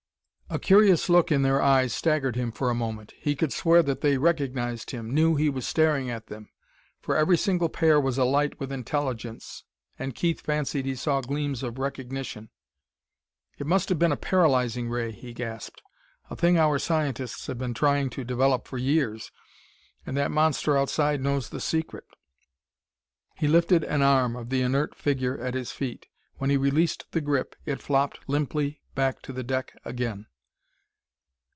A 0.53 0.59
curious 0.59 1.07
look 1.07 1.31
in 1.31 1.43
their 1.43 1.61
eyes 1.61 1.93
staggered 1.93 2.35
him 2.35 2.51
for 2.51 2.69
a 2.69 2.75
moment. 2.75 3.13
He 3.17 3.37
could 3.37 3.53
swear 3.53 3.81
that 3.83 4.01
they 4.01 4.17
recognized 4.17 4.91
him, 4.91 5.13
knew 5.13 5.37
he 5.37 5.49
was 5.49 5.65
staring 5.65 6.09
at 6.09 6.27
them 6.27 6.49
for 6.99 7.15
every 7.15 7.37
single 7.37 7.69
pair 7.69 8.01
was 8.01 8.17
alight 8.17 8.59
with 8.59 8.69
intelligence, 8.69 9.63
and 9.97 10.13
Keith 10.13 10.41
fancied 10.41 10.85
he 10.85 10.93
saw 10.97 11.21
gleams 11.21 11.63
of 11.63 11.77
recognition. 11.79 12.49
"It 13.59 13.65
must 13.65 13.87
have 13.87 13.97
been 13.97 14.11
a 14.11 14.17
paralyzing 14.17 14.89
ray!" 14.89 15.13
he 15.13 15.31
gasped. 15.31 15.81
"A 16.29 16.35
thing 16.35 16.57
our 16.57 16.77
scientists've 16.79 17.47
been 17.57 17.73
trying 17.73 18.09
to 18.09 18.25
develop 18.25 18.67
for 18.67 18.77
years.... 18.77 19.31
And 20.05 20.17
that 20.17 20.31
monster 20.31 20.77
outside 20.77 21.21
knows 21.21 21.47
the 21.47 21.61
secret...." 21.61 22.03
He 23.37 23.47
lifted 23.47 23.85
an 23.85 24.01
arm 24.01 24.35
of 24.35 24.49
the 24.49 24.61
inert 24.63 24.95
figure 24.95 25.37
at 25.39 25.53
his 25.53 25.71
feet; 25.71 26.07
when 26.39 26.49
he 26.49 26.57
released 26.57 27.05
the 27.11 27.21
grip, 27.21 27.55
it 27.65 27.81
flopped 27.81 28.27
limply 28.27 28.81
back 28.95 29.21
to 29.21 29.31
the 29.31 29.43
deck 29.43 29.79
again. 29.85 30.25